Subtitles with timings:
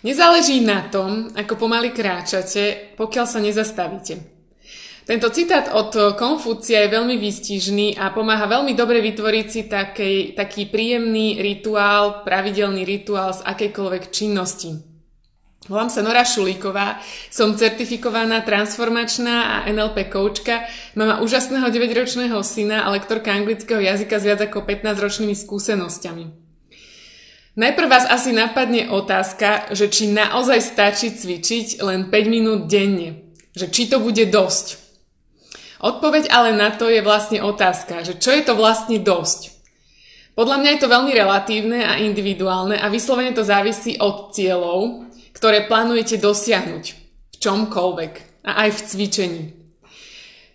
[0.00, 4.40] Nezáleží na tom, ako pomaly kráčate, pokiaľ sa nezastavíte.
[5.04, 10.70] Tento citát od Konfúcia je veľmi výstižný a pomáha veľmi dobre vytvoriť si taký, taký
[10.70, 14.70] príjemný rituál, pravidelný rituál z akejkoľvek činnosti.
[15.68, 20.64] Volám sa Nora Šulíková, som certifikovaná transformačná a NLP koučka,
[20.96, 26.49] mama úžasného 9-ročného syna a lektorka anglického jazyka s viac ako 15-ročnými skúsenosťami.
[27.58, 33.26] Najprv vás asi napadne otázka, že či naozaj stačí cvičiť len 5 minút denne.
[33.58, 34.78] Že či to bude dosť.
[35.82, 39.50] Odpoveď ale na to je vlastne otázka, že čo je to vlastne dosť.
[40.38, 45.66] Podľa mňa je to veľmi relatívne a individuálne a vyslovene to závisí od cieľov, ktoré
[45.66, 46.84] plánujete dosiahnuť
[47.34, 48.12] v čomkoľvek
[48.46, 49.42] a aj v cvičení.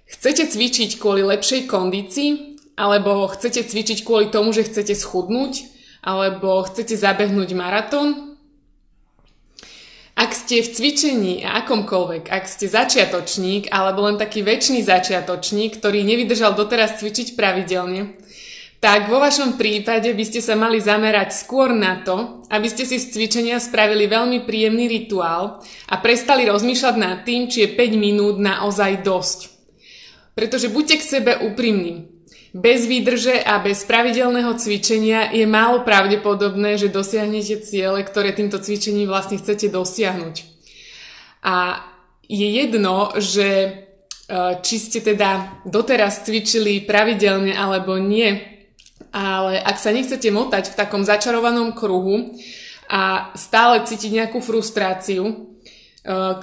[0.07, 5.74] Chcete cvičiť kvôli lepšej kondícii alebo chcete cvičiť kvôli tomu, že chcete schudnúť
[6.05, 8.37] alebo chcete zabehnúť maratón.
[10.15, 16.07] Ak ste v cvičení a akomkoľvek, ak ste začiatočník alebo len taký väčší začiatočník, ktorý
[16.07, 18.15] nevydržal doteraz cvičiť pravidelne,
[18.79, 23.01] tak vo vašom prípade by ste sa mali zamerať skôr na to, aby ste si
[23.01, 25.59] z cvičenia spravili veľmi príjemný rituál
[25.89, 29.39] a prestali rozmýšľať nad tým, či je 5 minút naozaj dosť.
[30.37, 32.14] Pretože buďte k sebe úprimní.
[32.55, 39.11] Bez výdrže a bez pravidelného cvičenia je málo pravdepodobné, že dosiahnete ciele, ktoré týmto cvičením
[39.11, 40.35] vlastne chcete dosiahnuť.
[41.43, 41.83] A
[42.23, 43.71] je jedno, že e,
[44.63, 48.39] či ste teda doteraz cvičili pravidelne alebo nie,
[49.11, 52.39] ale ak sa nechcete motať v takom začarovanom kruhu
[52.87, 55.35] a stále cítiť nejakú frustráciu, e,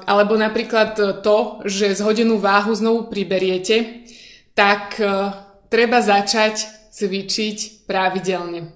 [0.05, 4.05] alebo napríklad to, že zhodenú váhu znovu priberiete,
[4.53, 5.09] tak e,
[5.73, 8.69] treba začať cvičiť pravidelne.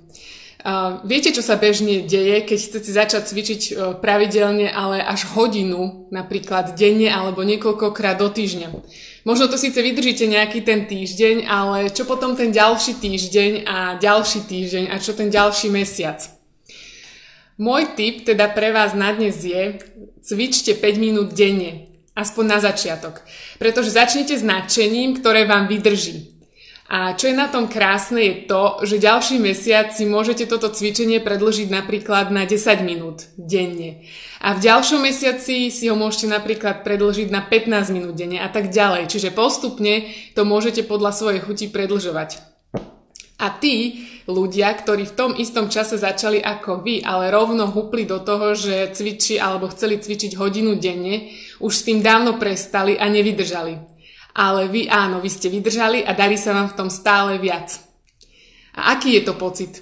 [0.66, 6.10] Uh, viete, čo sa bežne deje, keď chcete začať cvičiť uh, pravidelne, ale až hodinu
[6.10, 8.74] napríklad denne alebo niekoľkokrát do týždňa.
[9.22, 14.42] Možno to síce vydržíte nejaký ten týždeň, ale čo potom ten ďalší týždeň a ďalší
[14.42, 16.18] týždeň a čo ten ďalší mesiac?
[17.62, 19.78] Môj tip teda pre vás na dnes je,
[20.26, 23.22] cvičte 5 minút denne, aspoň na začiatok.
[23.62, 26.35] Pretože začnete s nadšením, ktoré vám vydrží.
[26.86, 31.18] A čo je na tom krásne je to, že ďalší mesiac si môžete toto cvičenie
[31.18, 34.06] predložiť napríklad na 10 minút denne.
[34.38, 38.70] A v ďalšom mesiaci si ho môžete napríklad predlžiť na 15 minút denne a tak
[38.70, 39.10] ďalej.
[39.10, 40.06] Čiže postupne
[40.38, 42.38] to môžete podľa svojej chuti predlžovať.
[43.42, 48.22] A tí ľudia, ktorí v tom istom čase začali ako vy, ale rovno hupli do
[48.22, 53.95] toho, že cvičí alebo chceli cvičiť hodinu denne, už s tým dávno prestali a nevydržali
[54.36, 57.80] ale vy áno, vy ste vydržali a darí sa vám v tom stále viac.
[58.76, 59.80] A aký je to pocit?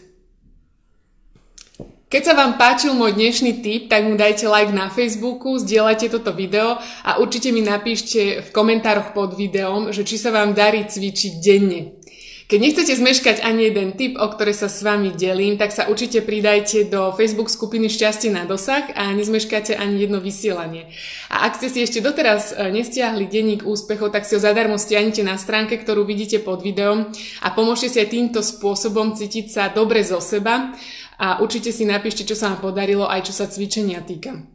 [2.06, 6.30] Keď sa vám páčil môj dnešný tip, tak mu dajte like na Facebooku, zdieľajte toto
[6.30, 11.32] video a určite mi napíšte v komentároch pod videom, že či sa vám darí cvičiť
[11.42, 11.98] denne.
[12.44, 16.20] Keď nechcete zmeškať ani jeden tip, o ktoré sa s vami delím, tak sa určite
[16.20, 20.92] pridajte do Facebook skupiny Šťastie na dosah a nezmeškáte ani jedno vysielanie.
[21.32, 25.24] A ak ste si ešte doteraz e, nestiahli denník úspechov, tak si ho zadarmo stiahnite
[25.24, 27.08] na stránke, ktorú vidíte pod videom
[27.40, 30.76] a pomôžte si aj týmto spôsobom cítiť sa dobre zo seba
[31.16, 34.53] a určite si napíšte, čo sa vám podarilo aj čo sa cvičenia týka.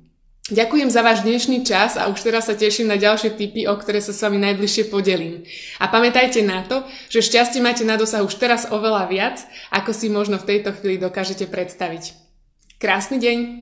[0.49, 4.01] Ďakujem za váš dnešný čas a už teraz sa teším na ďalšie tipy, o ktoré
[4.01, 5.45] sa s vami najbližšie podelím.
[5.77, 9.37] A pamätajte na to, že šťastie máte na dosah už teraz oveľa viac,
[9.69, 12.17] ako si možno v tejto chvíli dokážete predstaviť.
[12.81, 13.61] Krásny deň!